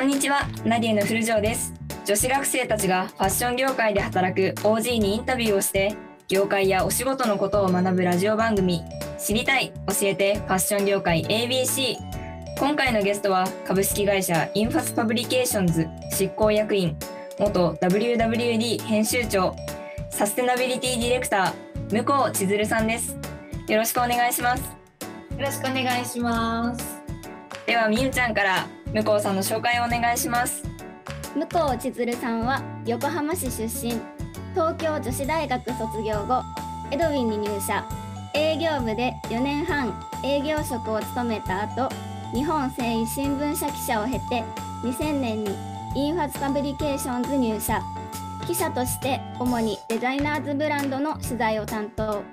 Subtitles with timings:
[0.00, 1.74] こんにちは、ナディエのフルジョーです。
[2.06, 5.94] 女子学生たちがファッション業界で働く OG にインタビューをして、
[6.26, 8.80] 業界やお仕事のことを学ぶラジオ番組、
[9.18, 11.96] 知りたい、教えてファッション業界 ABC。
[12.58, 16.96] 今回のゲストは株式会社インファスパブリケーションズ執行役員、
[17.38, 19.54] 元 WWD 編集長、
[20.08, 23.18] サステナビリティディレクター、向こう千鶴さんです。
[23.68, 24.62] よろしくお願いします。
[24.62, 24.66] よ
[25.38, 27.02] ろしくお願いします。
[27.66, 30.64] では、みゆちゃんから向こうさんの紹介をお願いします。
[31.36, 34.00] 向こう千鶴さんは横浜市出身。
[34.52, 36.42] 東京女子大学卒業後
[36.90, 37.86] エドウィンに入社。
[38.34, 41.88] 営業部で4年半営業職を務めた後
[42.34, 44.44] 日本繊維新聞社記者を経て
[44.82, 45.50] 2000年に
[45.96, 47.80] インファスパブリケーションズ入社。
[48.46, 52.24] 記者として主にデザイナーズブランドの取材を担当。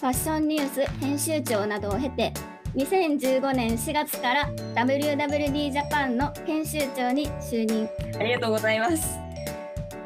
[0.00, 2.32] ファッションニュース編集長などを経て
[2.74, 9.18] 2015年4月から WWD ジャパンの編集長に就任ありがとうございます。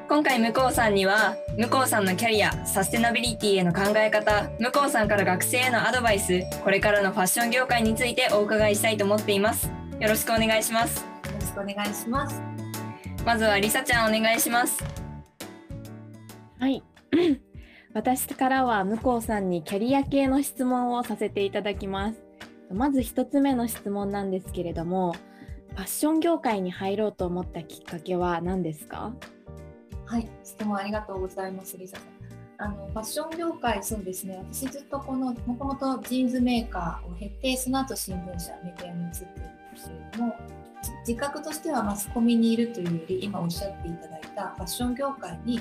[0.09, 9.69] 今回向こうさんには向こうさんのキャリアサステナビリティへの考え方向こうさんから学生へのアドバイスこれからのファッション業界についてお伺いしたいと思っています
[9.99, 12.41] よろしくお願いしますよろしくお願いします。
[13.25, 14.85] まずはりさちゃんお願いします
[16.61, 16.85] はい。
[17.93, 22.26] 私からは向こうさんにキャリア系の質問をさせていただきます。
[22.73, 25.15] まず一つ目の質問なんですけれども、
[25.75, 29.13] ファッション業界に入ろうと思ったきっかけは何ですか？
[30.05, 32.07] はい、質問ありがとうございます、リサさん。
[32.59, 40.37] あのファッション業界、そうですね、私ずっとこの、もともとジーンズメーカーを経て、その後新聞社、メディアに移っているんですけれども、
[41.07, 45.61] 自覚としてはマスコミにいるというより、今おっしゃっていただいたファッション業界に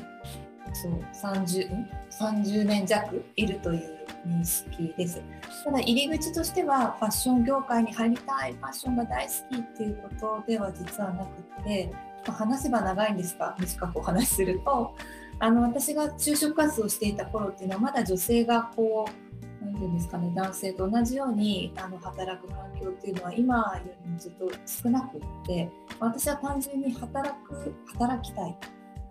[0.74, 5.22] そう 30, ん？30年弱いるという認識です。
[5.64, 11.92] ただ入り口としてはファッション業界に入りたい、ファッションが大好きっていうことでは実はなくて、
[12.28, 14.96] ま話せば長いんですが短くお話しすると
[15.40, 25.70] あの私が就職活動していた頃っていうのはまだ女性がこう何て言うんですかね男性と同じようにあの働く環境っていうのは今よりもずっと少なくって
[26.00, 28.58] 私は単純に働く働きたい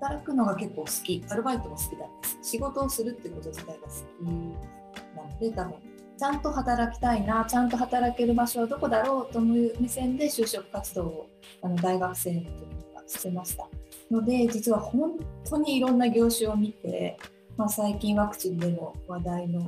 [0.00, 4.83] 働くのが結構好きアルバイトも好きだったし仕事をするってこと自体が好き
[5.16, 5.74] なので多分
[6.16, 11.30] ちゃんと働きたいなちゃんと働ける場所はどこだろうという目線で就職活動を
[11.62, 13.66] あの大学生の時にはしてました。
[14.10, 17.16] ので実は本当にいろんな業種を見て、
[17.56, 19.66] まあ、最近ワクチンでの話題の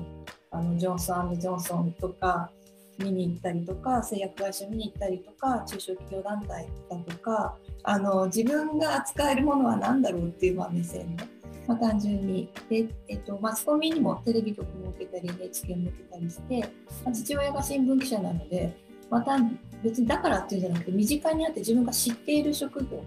[0.50, 2.50] あのジョンソンジョンソンとか
[2.98, 11.24] 見に行ったりとか製薬会社見に行ったりとか中小企業団体だとかあの自分が扱えるものは何だろうっていうまあ目線で、
[11.66, 16.60] まあ、単純にで、えっと、マスコミにもテレビ局も受けたり NHK も受けたりして、
[17.04, 18.76] まあ父親が新聞記者なので
[19.10, 19.38] また
[19.82, 23.02] 別にだからっていうんじゃなくて身近にあって自分が知っている職業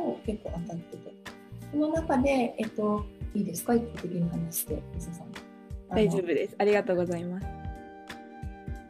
[0.00, 1.14] を結構当たってて
[1.72, 3.04] その中で、えっと、
[3.34, 3.74] いいですか？
[3.74, 5.26] 一方的に話して伊佐さん
[5.88, 6.54] 大丈夫です。
[6.58, 7.46] ありがとうございます。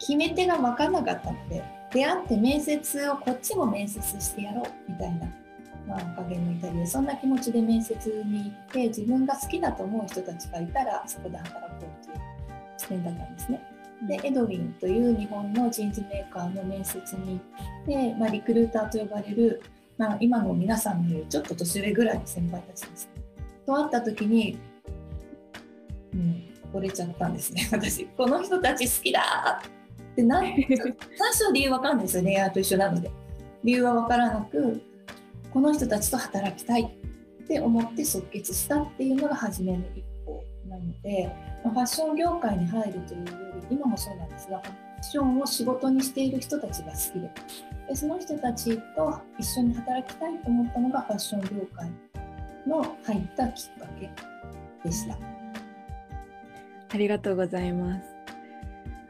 [0.01, 5.27] 決め手が分からなかったので出会って面接をこっちも面接してやろうみたいな、
[5.91, 12.21] まあ、おかげもいたりそんな気持ちで面接に行って自分が好きだと思う人たちがいたらそこで働こうという
[12.79, 13.61] 視点だったんですね。
[14.07, 17.41] でエドウィンという日本のジーンズメーカーの面接に
[17.85, 19.63] 行って、まあ、リクルーターと呼ばれる、
[19.99, 23.11] まあ、今の皆さんのよりちょっと年上ぐらいの先輩たちです。
[23.15, 23.23] ね。
[23.67, 24.59] と会った時に、
[26.15, 27.69] うん、惚れちゃったんですね。
[27.73, 29.61] 私この人たち好きだ
[30.13, 30.57] ってな 最
[31.33, 32.23] 初は理由わかんないですよ。
[32.23, 33.11] 恋愛と一緒なので。
[33.65, 34.81] 理由は分からなく
[35.53, 41.35] この人たちと働きたいって思って即決したっていうのが初めの一歩なので、
[41.65, 43.27] まあファッション業界に入るというよ
[43.71, 47.31] り今もそうなんですがファッションを仕事にしている人たちが好きで
[47.89, 51.91] でその人たちと一緒に働きたいと思ったのがファッション業界
[52.67, 54.11] の入ったきっかけ
[54.85, 55.19] でした。
[56.93, 58.21] ありがとうございます。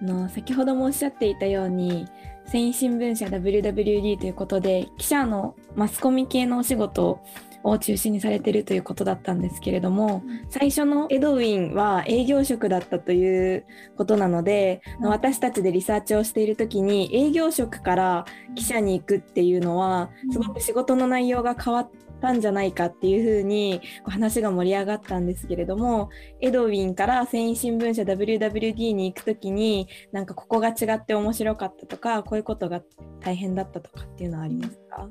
[0.02, 2.06] の先ほどもおっしゃっていたように
[2.50, 7.20] 繊維新聞社 WWD ということで記者のマスコミ系のお仕事
[7.62, 13.66] を中心にされているということだったんですけれども、最初のエドウィンは営業職だったという
[13.96, 15.08] ことなので、うん。
[15.10, 18.24] 私たちでリサーチをしている時に営業職から
[18.56, 20.32] 記者に行くっていうのはうん。
[20.32, 21.90] すごく仕事の内容が変わっ
[22.20, 32.82] たんじゃないかっていうふうにこう話が盛り上がったんですけれどもエドウィンから繊維新聞社 WWD に行く時になんかここが違って面白かったとかこういうことが
[33.20, 35.08] 大変だったとかっていうのはありますか？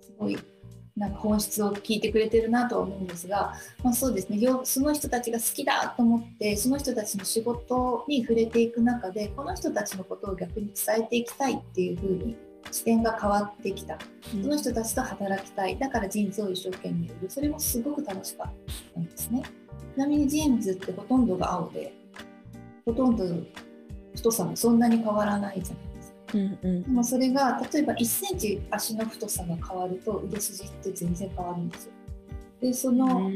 [0.00, 0.36] すごい
[0.96, 12.36] なんか本質を聞いてくれてるなとは思うんですが、まあ、そうですねその人たちが好きだと思ってその人たちの仕事に触れていく中でこの人たちのことを逆に伝えていきたいっていうふうに
[12.70, 13.98] 視点が変わってきた。
[14.30, 15.78] その人たちと働きたい。
[15.78, 17.30] だからジーンズを一生懸命売る。
[17.30, 18.52] それもすごく楽しかっ
[18.94, 19.42] たんですね。
[19.94, 21.92] ちなみにジーンズってほとんどが青で
[22.84, 23.24] ほとんど
[24.14, 26.16] 太さもそんなに変わらないじゃないですか。
[26.34, 26.82] うんうん。
[26.82, 31.92] でもそれが例えば1センチ足の太さが変わると売れ筋って全然変わるんですよ。
[32.60, 33.30] でその、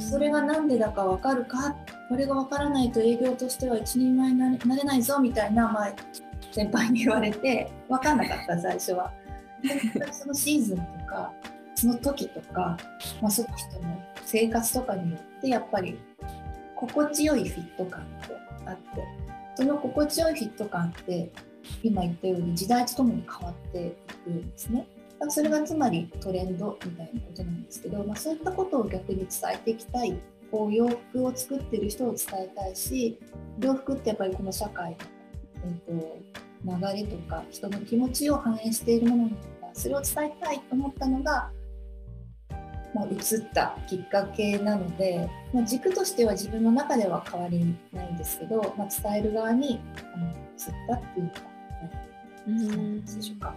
[0.00, 1.76] それが何でだか分かるか？
[2.08, 5.94] これが分からないと営業としては一人前になれなれないぞみたいな前
[6.54, 9.12] 先輩に言われて分かんなかった最初は。
[10.12, 11.32] そのシーズンとか
[11.74, 12.76] その時とか、
[13.20, 15.98] まあ、その人の生活とかによってやっぱり
[16.76, 18.36] 心地よいフィット感って
[18.66, 18.82] あって
[19.56, 21.32] その心地よいフィット感って
[21.82, 23.90] 今言ったように時代とともに変わってい
[24.24, 24.86] くんですね。
[25.28, 30.18] それがつまりトレンドみたいなことなんですけど、まあ、そういったことを逆に伝えていきたい
[30.50, 33.18] こう洋服を作ってる人を伝えたいし
[33.60, 34.96] 洋服ってやっぱりこの社会の、
[35.88, 41.50] えー、と流れとか人の気持ちを反映しているものなのかそれを伝えたいと思ったのが、
[42.94, 43.20] まあ、移っ
[43.52, 49.80] たきっかけなので、まあ、軸としては自分の中では変わりないんですけど、まあ、伝える側に
[50.14, 50.34] あの移っ
[50.88, 51.40] たっていうか、
[52.46, 53.54] うんでしょうか？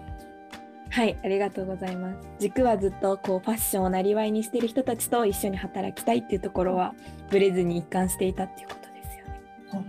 [0.89, 2.27] はい、ありがとうございます。
[2.39, 6.95] 軸はずっとこうファッションをなりわいにしている人たちと一緒に働きたいっていうところは
[7.29, 9.41] ブレずに一貫していたっていうことですよね。
[9.71, 9.85] はい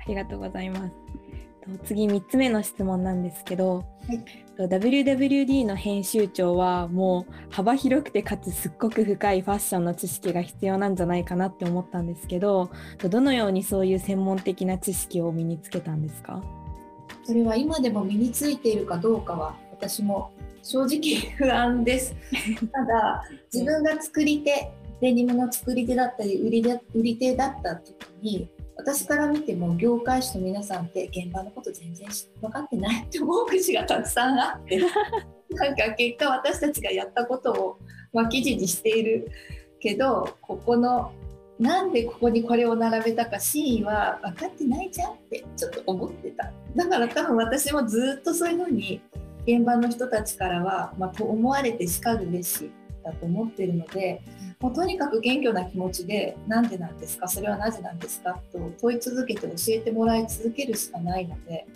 [0.00, 0.92] ありがとうございます。
[1.76, 4.24] と次3つ目の質問なんですけど、はい
[4.56, 12.68] と WWD の編集長はもう幅広くてかつすっごく深いファッションの知識が必要なんじゃないかなって思ったんですけど、
[12.98, 16.42] とどのようにそういう専門的な知識を身につけたんですか？
[17.24, 20.32] それは今でも身についているかどうかは私も
[20.62, 22.16] 正直不安です。
[22.72, 28.48] ただ自分が作り手デニムの作り手だったり売りで売り手だった時に
[28.78, 32.08] 私から見ても業界誌の皆さんって現場のこと全然
[32.40, 34.80] 分かってないって思う口がたくさんあって
[35.50, 37.78] なんか結果私たちがやったことを、
[38.12, 39.30] まあ、記事にしている
[39.80, 41.12] けどここの
[41.58, 46.52] なんでここにこれを並べたか真意は分かってないじゃんってちょっと思ってた。
[46.76, 49.00] だから多分私もずっとそういうふうに
[49.44, 52.70] 現場の人たちからは、まあ、と思われてしかるべし
[53.10, 54.22] だと思ってるので
[54.60, 61.66] もうとにかく謙虚な気持ちで「なんでなんですかそれはなぜなんですか?」と問い続けて教えてもらい続けるしかないので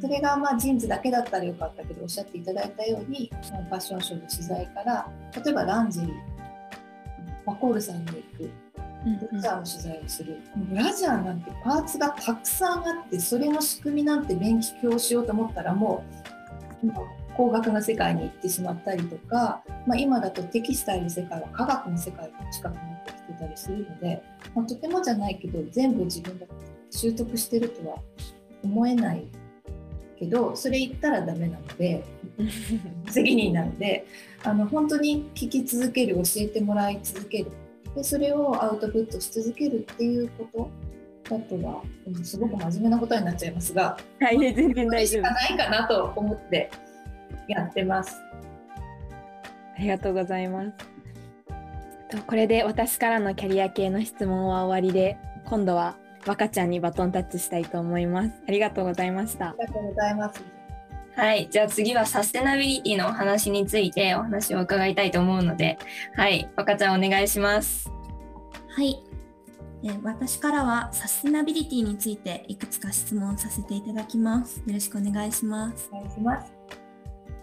[0.00, 5.10] それがまあジーンズだけだったらよかったけどおっしゃっていただいたようにまあファッションショーの取材から
[5.44, 6.14] 例えばランジェリー
[7.46, 8.50] ワコールさんに行く
[9.04, 16.04] ブラジャーの取材をする、ブラジャーなんてパーツがたくさんあってそれの仕組みなんて勉強しようと思ったらも
[16.82, 16.86] う
[17.38, 24.22] もう高額な世界に行ってしまったりとか、まあ、今だとテキスタイルの世界は科学の世界に近くなってきてたりするので、
[24.54, 26.46] まあ、とてもじゃないけど全部自分が
[26.90, 27.96] 習得してるとは
[28.62, 29.26] 思えない
[30.18, 32.04] けどそれ言ったらダメなので
[33.08, 34.04] 責任なので
[34.42, 37.52] あの本当に聞き続ける教えてもらい続ける
[37.94, 40.70] でそれをアウトプットし続けるっていうこ
[41.28, 45.30] とだとはうんすごく真面目なことになっちゃいますがはい、全然大丈夫しか。
[45.34, 46.70] ないかなと思って
[47.48, 48.16] やってます。
[49.76, 50.72] ありがとうございます。
[52.10, 55.96] とこれで私からのキャリア系の質問は終わりで、今度は
[56.26, 58.30] 若ちゃんにバトンタッチしたいと思います。
[58.46, 59.56] ありがとうございましたあ。
[59.58, 60.42] りがとうございます。
[61.16, 65.76] はい、じゃあ次はサステナビリティのお話についてお話を伺いたいと思うので、
[66.14, 67.90] はい、若ちゃんお願いします。
[68.68, 69.02] はい。
[69.84, 74.58] えー私からはサステナビリティについていくつか質問させていただきます。
[74.58, 75.88] よろしくお願いします。
[75.92, 76.52] お願いします。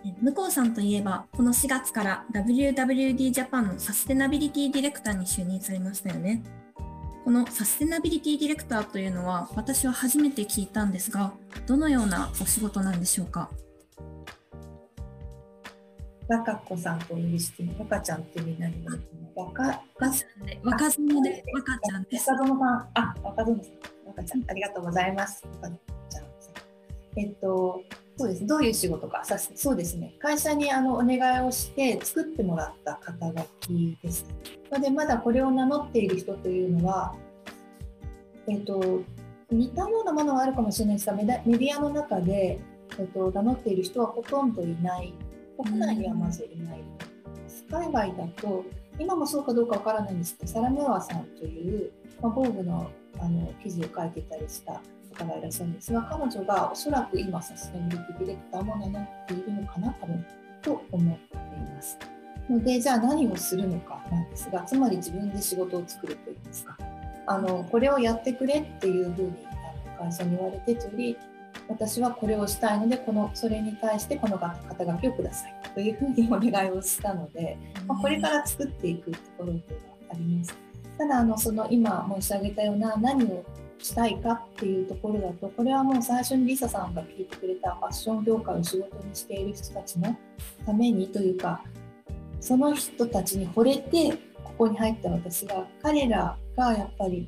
[0.05, 6.43] えー向こうさんといえば、この4月から WWD ジャパンのサステナビリティディレクターに就任されましたよね。
[7.24, 11.33] このサステナビリティディレクターというのは私は初めて聞いたんですが、
[11.65, 13.50] どのようなお仕事なんでしょうか？
[16.27, 19.81] 若子さんとお呼びして、若ちゃんってみんなに言われても、若、若、
[20.63, 22.31] 若園で若ちゃんです。
[22.31, 25.43] 若園さん、あ、若園さん、若ちゃん、ありがとうございます。
[25.62, 27.19] 若ちゃんさん。
[27.19, 27.81] えっと、
[28.17, 28.45] そうです。
[28.45, 30.13] どういう仕事か、さそうですね。
[30.19, 34.25] 会社にあのお願いをして作ってもらった肩書きです。
[34.72, 37.13] ので、まだこれを名乗っている人というのは、
[38.48, 39.01] えっと、
[39.51, 42.60] 似たようなものはあるかもしれないですが、メディアの中で、
[42.98, 45.13] えっと、名乗っている人はほとんどいない。
[45.57, 46.84] 国内にはまずいない。
[47.69, 48.63] 海外だと、
[49.00, 51.91] 今もそうかどうかわからないんですけど、サラメワさんという、
[52.22, 54.81] まあ、防具のあの記事を書いていたりした
[55.15, 60.25] 方がいらっしゃるんですが、彼女がおそらく今、サステナビリティディレクターも名乗っているのかな、多分
[60.62, 61.39] と思ってい
[61.75, 61.98] ます。
[62.50, 66.77] ので、じゃあ何をするのかなんですが、つまり自分で仕事を作るといいますか、
[67.27, 69.34] あのこれをやってくれっていうふうに
[69.98, 71.17] 会社に言われてより、
[71.67, 77.57] 私はこれをしたいのでこのそれに対してこの肩書きをくださいというふうにお願いをしたので、
[77.88, 79.60] まあ、これから作っていくところでは
[80.12, 80.55] あります。
[80.98, 83.43] ただあのその今申し上げたような何を
[83.79, 90.17] したいかっていうところだとこれはもう最初にリサさんが聞いてくれたファッション業界を仕事にしている人たちの
[90.65, 91.62] ためにというか
[92.39, 97.27] その人たちに惚れてここに入った私が彼らがやっぱり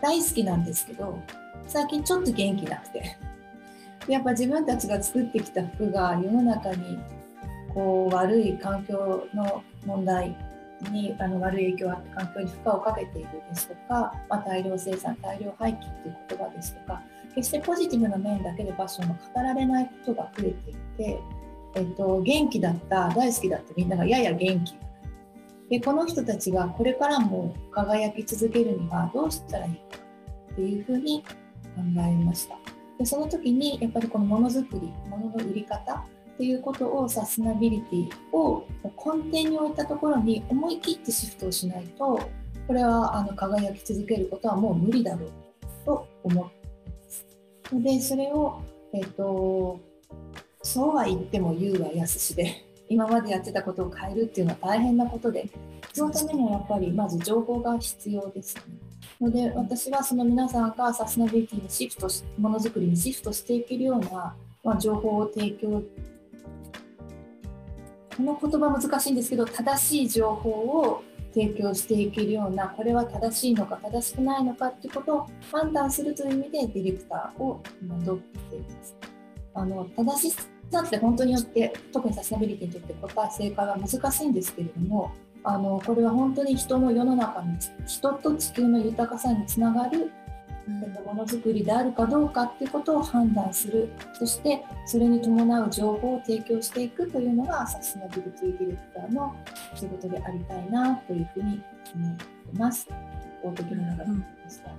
[0.00, 1.18] 大好きなんですけど
[1.66, 3.16] 最近ちょっと元気なくて。
[4.08, 6.98] やっぱ自分たちが作ってきた服が世の中に
[7.74, 10.36] こう悪い環境の問題
[10.90, 17.02] にあの悪い影響があって環境に負荷をかけているですとか、まあ、大量生産大量廃棄という言葉ですとか
[17.34, 21.20] 決してポジティブな面だけでファッションが語られないことが増えていて、
[21.74, 24.74] えっと、元気だった大好きだったみんながやや元気。
[25.68, 29.80] でこの人たちがこれからも輝き続けるにはどうしたらいいか
[30.52, 32.56] っていうふうに考えました。
[32.98, 36.04] でその時にやっぱりこのものづくりものの売り方
[36.36, 42.20] っていうことをサステナビリティを根底に置いたところに思い切ってシフトをしないと
[42.66, 45.30] これはあの輝き続けることはもう無理だろう
[45.86, 46.56] と思って
[47.00, 47.82] ます。
[47.82, 48.60] でそれを、
[48.92, 49.80] えーと、
[50.62, 55.48] そうは言っても言うは易しで今までやってたことを変えるっていうのは大変なことで
[55.94, 58.62] そのためにはやっぱりまず情報が必要ですね。
[59.20, 65.82] ので私はその皆さんがサステナビリティにシフトものづくりにシフトしていけるような、まあ、情報を提供
[68.16, 71.04] この言葉難しいんですけど正しい情報を
[71.34, 78.96] 提供していけるようなこれは正しいのか正しくないのかってことを判断するという意味でディレクターを戻っています。
[79.52, 80.36] あの正し
[80.70, 85.12] さって本当によって特にサステナビリティにとって答え正解は難しいんですけれども
[85.44, 87.56] あのこれは本当に人の世の中に
[87.86, 90.10] 人と地球の豊かさにつながる
[90.66, 99.36] ものづくりであるかどうかっていうことを判断するそしてそれに伴う情報を提供していくというのがサステナビリティディレクターの
[99.74, 101.62] 仕事でありたいなというふうに
[101.94, 102.88] 思っています。
[103.42, 104.10] 法的な長で
[104.50, 104.74] した、う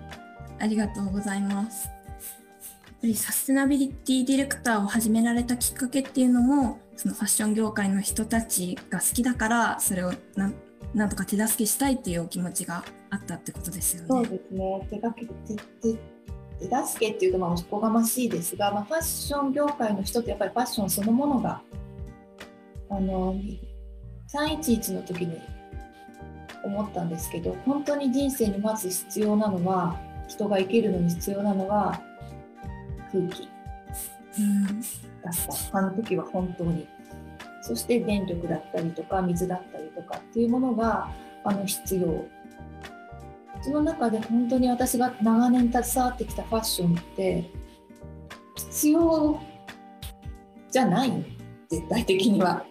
[0.60, 1.88] ん、ありがとうございます。
[1.88, 10.14] やっぱりサステナビリティディレクターを始められたきっかけっていうのもそのファッション業界の人たちが好きだからそれを
[10.94, 14.08] なんとか手助けしたいっていうお気持ちがあったってことですよね。
[14.10, 14.88] そうですね。
[14.90, 15.98] 手助け手
[16.60, 21.62] 手助けっていうとまあおこがましいですが、まあ、ファッション業界の人ってやっぱりファッションそのものが
[22.90, 23.36] あの
[24.34, 25.40] 311の時に
[26.64, 32.02] 思ったんですけど本当に人生にまず必要なのは人が生きるのに必要なのは
[33.12, 33.48] 空気。
[35.24, 36.88] だった、あの時は本当に。
[37.62, 41.10] そして電力だったりとか水だったりとかっていうものが
[41.44, 42.26] あの必要。
[43.62, 47.50] その中で本当に私が長年携わってきたファッションって
[48.56, 49.40] 必要
[50.70, 51.26] じゃない
[51.68, 52.64] 絶対的には、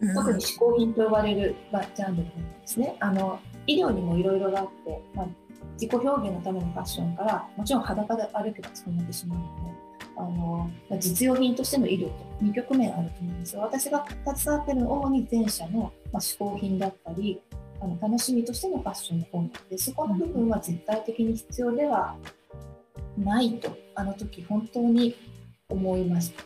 [0.00, 1.54] うん、特に嗜好品と呼ばれる
[1.94, 2.96] ジャンルなんですね。
[3.00, 5.26] あの医療にもいろいろがあって、まあ、
[5.74, 14.04] 自己表現のためのファッションからもちろん裸で歩けば捕まってしまうのであの実用品としての医療と2局面あると思うんですが私が
[14.34, 17.40] 携わっているのは主に前者の、まあ、嗜好品だったり
[17.80, 22.16] あの楽しみとしてのファッションの方なのでそこの部分は絶対的に必要では
[23.18, 25.14] ないとあの時本当に
[25.68, 26.44] 思いました。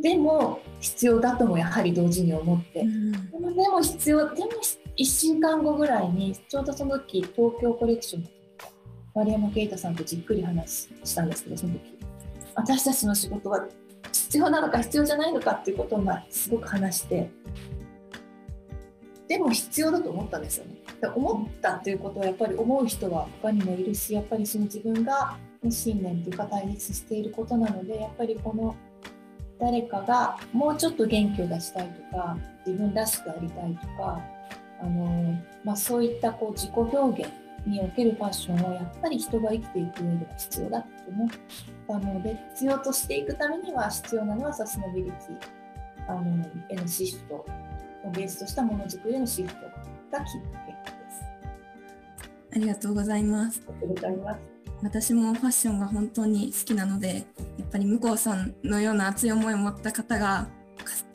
[0.00, 4.50] でも必要だともやはり同時に思って、うん、でもでも必要でも
[4.98, 8.28] 1週間後ぐらいにちょうどその時東京コレクション
[9.14, 11.93] 丸山啓太さんとじっくり話したんですけどその時
[12.54, 13.66] 私たちの仕事は
[14.12, 17.30] 必要なのか必要じゃないのかっていうことをすごく話して
[19.28, 20.74] でも必要だと思ったんですよね。
[21.14, 25.36] 思ったっていうことはやっぱり思う人は他にもいるしやっぱりその自分が
[25.70, 28.74] 信念というか大切していることなのでやっぱりこの
[29.58, 34.20] 誰かがもうちょっと元気を出したいとか自分らしくありたいとか
[34.80, 37.30] あの、まあ、そういったこう自己表現
[37.66, 41.28] におけるファッションはやっぱり人が生きていく上では必要だと思っ
[41.88, 45.64] たので必要としていくためには必要なのはサステナビリティ
[46.08, 47.46] あのへのシフトを
[48.12, 49.72] ベースとしたものづくりのシフトがきっ
[50.12, 51.22] かけです。
[52.54, 53.62] ありがとうございます。
[53.66, 54.40] ありがとうございます。
[54.82, 57.14] 私もファッションが本当に好きなので
[57.58, 60.48] やっぱり向こうさんのような熱い思いを持った方が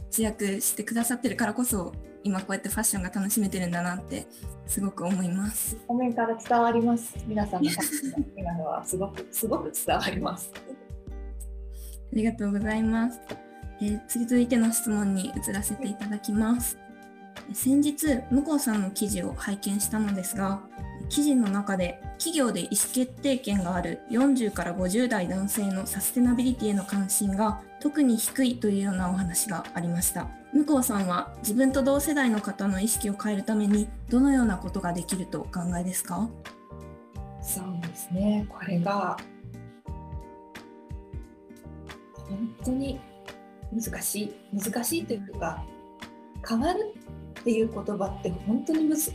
[0.10, 4.27] 活躍してくださってるからこそ今こうやってファッションが楽しめてるんだなって
[4.67, 5.77] すごく思います。
[5.88, 7.15] コメントから伝わります。
[7.27, 10.51] 皆さんのファッションが好きなのはすごくすごく伝わります。
[10.55, 13.19] ありがとうございます。
[13.81, 16.77] えー、次続いての質問に移らせていただきます。
[17.53, 20.61] 先日向こうさんの記事を拝見したのですが
[21.09, 36.29] 記事の中で企業で意思決定権がある40から50代男性のサステナビリティへの関心が特に低いというようなお話がありました向こうさんは自分と同世代の方の意識を変えるためにどのようなことができるとお考えですか？
[37.41, 38.46] そうですね。
[38.50, 39.18] これが
[42.15, 43.00] 本当に
[43.72, 44.34] 難しい。
[44.53, 45.63] 難しいというか
[46.48, 46.94] 変わる
[47.39, 49.13] っていう言葉って本当にむず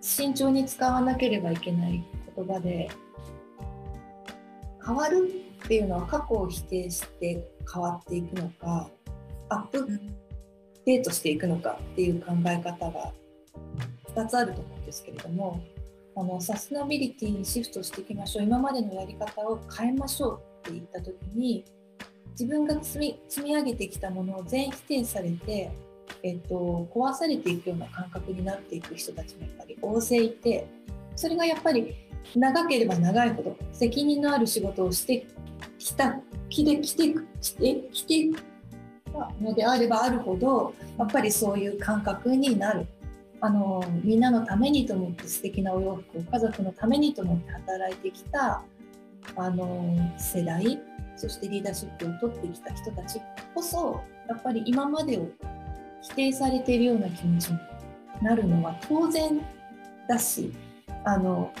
[0.00, 2.04] 慎重に使わなければいけない
[2.36, 2.90] 言葉で
[4.84, 5.30] 変わる
[5.64, 8.88] っていうのは過去を否定して変わっていくのか
[9.48, 9.88] アップ
[10.88, 13.12] デートしていくのかっていう考え方が
[14.14, 15.62] 2つあると思うんですけれども
[16.16, 21.62] あのサステナビリティにシフトしていきましょう今までのやり方を変えましょうって言った時に
[22.30, 25.70] 自分が積み積み上げてきたものを全否定されて、
[26.22, 30.66] えっと、壊されていくような感覚になっていく人たちもやっぱり大勢いて
[31.16, 31.94] それがやっぱり
[32.34, 35.26] 長ければ長いほど責任のある仕事をして
[35.78, 36.18] きた
[36.48, 38.47] きてきてきてきて
[39.40, 42.86] のであればあるほどやっぱりそういう感覚になる。
[43.40, 48.64] あのみんなのためにと思って素敵なお洋服を家族のためにと思って働いてきた
[49.36, 50.80] あの世代
[51.14, 53.20] そしてリーダーシップを取ってきた人たち
[53.54, 55.28] こそやっぱり今までを
[56.02, 57.58] 否定されているような気持ちに
[58.22, 59.40] なるのは当然
[60.08, 60.52] だし
[61.04, 61.52] あの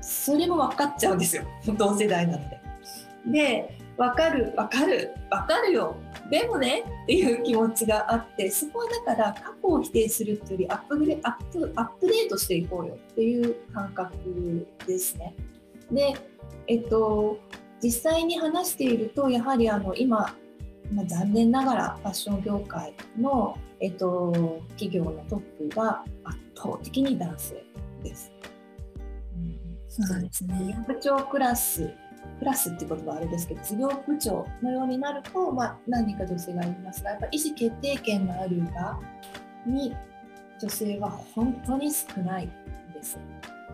[0.00, 1.42] それも分かっちゃうんですよ。
[1.76, 2.60] 同世代なので。
[3.26, 5.96] で分かる分かる分かるよ。
[6.30, 15.34] でもねっていう気持ちがあってそこはだから過去を否定するっていうよりアップグレアップアップデートしていこうよっていう感覚ですね。
[15.90, 16.14] で
[16.66, 17.38] えっと
[17.82, 20.34] 実際に話しているとやはりあの今、
[20.92, 27.64] まあ、残念ながらファッション業界の、えっと、企業のトップが圧倒的に男性
[28.02, 28.32] です。
[29.36, 29.58] うん、
[29.88, 30.84] そうですね。
[30.88, 31.94] 部長クラス
[32.38, 39.00] プラスっていう言葉はあれですけど事業部長のようになると、まあ、何人か女性がいますがやっぱ意思決定権のある場
[39.66, 39.94] に
[40.60, 43.18] 女性は本当に少ないんです。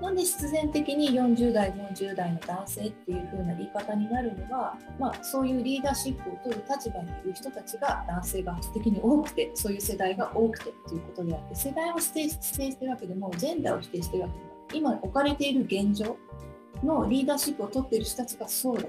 [0.00, 16.16] なんで必然的に40代40代の男性っていう風な言い方になるのは、まあ、そういうリーダーシップを取る立場にいる人たちが男性が圧倒的に多くてそういう世代が多くてということであって世代を指定指定してるわけでもジェンダーを否定してるわけでも今置かれている現状
[16.84, 18.88] のリーダーシップを取っている人たちがそうだ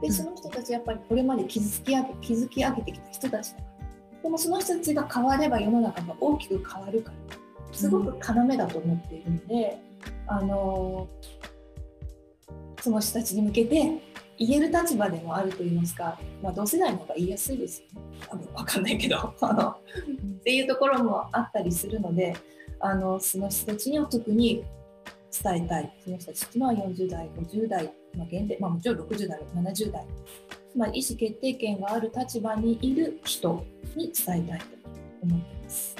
[0.00, 3.58] でその人たちやっぱりこれまで築き上げ築き上げてきた人たちだ。
[3.58, 7.36] からでもその人たちが変われば世の中が大きく変わるから
[7.72, 9.78] すごく要だと思っているので、
[10.26, 11.08] あの
[12.80, 14.02] その人たちに向けて
[14.38, 18.08] 言える立場でもあると言いますか、まあ、同世代の方が言いやすいですよね。
[18.28, 19.34] 多分分かんないけど。
[19.40, 22.34] あのっていうところもあったりするので
[22.80, 24.64] あのその人たちには特に
[25.42, 25.92] 伝えたい。
[26.04, 30.06] その人たちっていうのは40代50代、まあ、限定、まあ、もちろん60代70代、
[30.76, 33.64] まあ、意思決定権がある立場にいる人
[33.96, 34.66] に伝えたいと
[35.22, 35.96] 思ってます。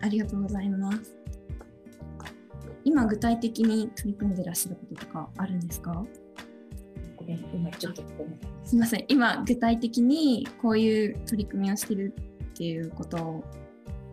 [0.00, 1.14] ありがとうございます。
[2.84, 6.04] 今具体的に取り組んでらっしゃることとかあるんですか？
[7.16, 8.02] ごめん、今ちょっと
[8.64, 12.12] すみません、今具体的にこういう取り組みをしてる
[12.52, 13.44] っていうこと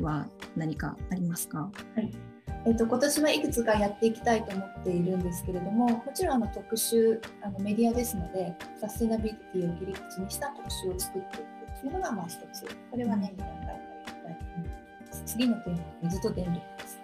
[0.02, 2.12] は何かありますか、はい
[2.66, 14.70] えーと、今年はいくつかやっていきたいと思っているんですけれどももちろんあの特集あのメディアですのでサステナビリティを切り口にした特集を作っていくというのがまあ一つこれは年に何回かやりたいと思い
[15.08, 15.24] ます。
[15.26, 17.00] 次のテーマは水と電力です。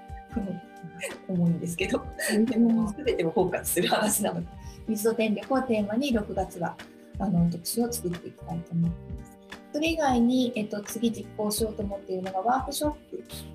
[1.29, 2.05] 重いんですけど、
[2.45, 4.47] でも全てを包括する話なので、
[4.87, 6.75] 水と電力をテーマに6月は
[7.19, 9.37] あの特集を作っていきたいと思っています。
[9.73, 12.93] それ以外に、えっと、次実行しようと思っているのがワークショッ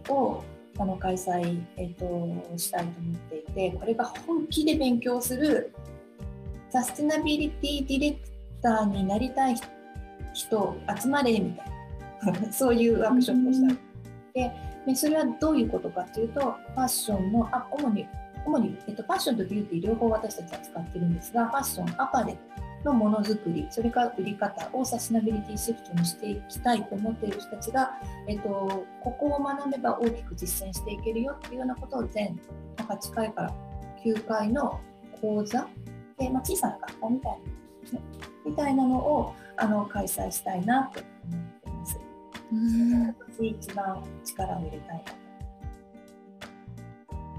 [0.05, 0.45] プを
[0.81, 5.75] あの開催、えっと、したいと思っていて、これが本気で勉強する
[6.71, 8.19] サステナビリティディレク
[8.63, 9.57] ターになりたい
[10.33, 11.65] 人集まれみた
[12.31, 13.79] いな そういうワークショップをしたい。
[14.33, 14.53] で
[14.87, 18.07] でそれはどういうことかというとファッションのあ主に
[18.47, 22.39] 主に、えっと、ファッションとビューティー両方私たちは使ってるんですがファッションアパレル
[22.85, 27.93] のものづくりそれから売り方をサステナビリティシフトにしていきたいと思っている人たちが、
[28.27, 28.49] えっと、
[29.03, 32.39] ここを学べば大きく実践していけるよっていうようなことを全
[32.77, 33.55] 8回から
[34.05, 34.81] 9回の
[35.21, 35.69] 講座
[36.19, 38.05] で、まあ、小さな学校みたいな、ね、
[38.47, 42.01] みたいなのをあの開催したいなと思っています。
[42.53, 43.15] うん
[43.47, 45.05] 一番力を入れたい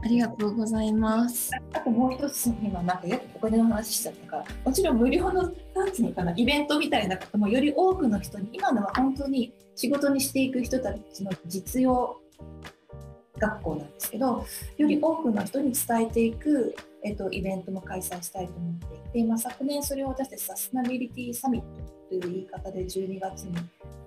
[0.04, 1.52] ありがとうございます。
[1.74, 5.44] あともう一つ、今なんかよくお金の話しちゃったから、もちろん無料の、
[5.76, 12.22] なんていうのかな、イベントみたいなこともより多くの人に、今のは本当に仕事にしていく人たちの実用
[13.42, 14.46] 学校なんですけど
[14.78, 18.76] より多くの人に伝えていく、えっと、イベントも開催したいと思っ
[19.12, 21.68] ていて、まあ、昨年それを私たちサステナビリティサミット
[22.10, 23.56] という言い方で12月に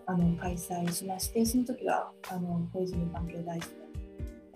[0.07, 3.84] あの開催しましてその時はあの小泉環境大臣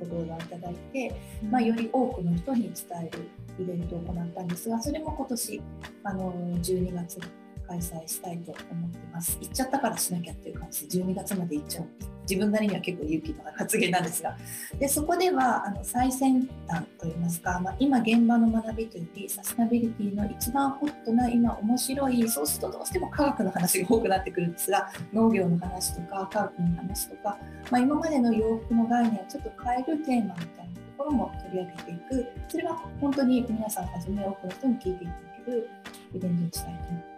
[0.01, 1.15] ご登壇いただいて、
[1.51, 5.63] まあ、より多くの人に伝えるイベントを行ったんですがそれも今年
[6.05, 7.23] あの12月に
[7.69, 9.39] 開催したいと思ってます。
[9.41, 11.87] 行っちゃったからしなきゃっていう感じで12月まで行っちゃう
[12.29, 14.37] 自分なりには結構勇気のある発言なんですが
[14.79, 27.39] でそこではあの最先端といいますか、まあ、今現場の学びといってサステナビリティの一番ホットな今面白いそうするとどうしても科学の話が多くなってくるんですが農業の話とか科学の話とか、
[27.71, 35.69] まあ、今までの洋服の概念をちょっと変えるテーマみたいなところも取り上げていくそれは本当に皆さんはじめ多くの人に聞いていただける
[36.15, 37.18] イベントにしたいと思います。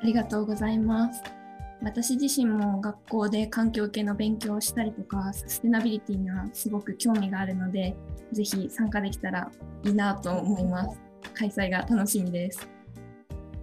[0.00, 1.22] ありがとうございます。
[1.82, 7.94] 私自身も学校で環境系の勉強をしたりとかサステナビリティにはすごく興味があるので
[8.32, 9.48] ぜひ参加できたら
[9.84, 11.00] いいなと思います。
[11.34, 12.68] 開催が楽しみです。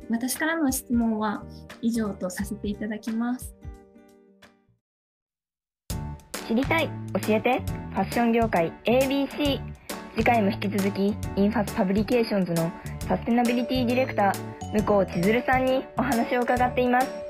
[0.10, 1.43] 私からの質問は
[1.82, 3.56] 以上とさせていただきます。
[6.48, 6.89] 知りたい
[7.21, 7.86] 教えて。
[7.95, 9.62] ファッション業界 ABC
[10.17, 12.69] 次回も引き続きインファスパブリケーションズの
[13.07, 17.24] サステナビリティディレクター向こう千鶴さんにお話を伺っています。